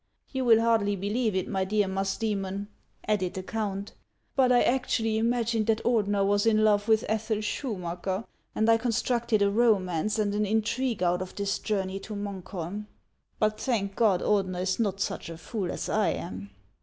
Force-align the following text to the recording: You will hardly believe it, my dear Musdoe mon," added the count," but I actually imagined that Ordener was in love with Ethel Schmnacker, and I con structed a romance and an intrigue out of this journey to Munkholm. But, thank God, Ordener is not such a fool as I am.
You 0.31 0.45
will 0.45 0.61
hardly 0.61 0.95
believe 0.95 1.35
it, 1.35 1.47
my 1.47 1.63
dear 1.63 1.85
Musdoe 1.87 2.33
mon," 2.35 2.69
added 3.07 3.35
the 3.35 3.43
count," 3.43 3.93
but 4.35 4.51
I 4.51 4.63
actually 4.63 5.19
imagined 5.19 5.67
that 5.67 5.83
Ordener 5.85 6.25
was 6.25 6.47
in 6.47 6.63
love 6.63 6.87
with 6.87 7.05
Ethel 7.07 7.37
Schmnacker, 7.37 8.25
and 8.55 8.67
I 8.67 8.79
con 8.79 8.91
structed 8.93 9.39
a 9.45 9.51
romance 9.51 10.17
and 10.17 10.33
an 10.33 10.43
intrigue 10.47 11.03
out 11.03 11.21
of 11.21 11.35
this 11.35 11.59
journey 11.59 11.99
to 11.99 12.15
Munkholm. 12.15 12.87
But, 13.37 13.61
thank 13.61 13.95
God, 13.95 14.23
Ordener 14.23 14.63
is 14.63 14.79
not 14.79 14.99
such 15.01 15.29
a 15.29 15.37
fool 15.37 15.69
as 15.71 15.87
I 15.87 16.07
am. 16.13 16.49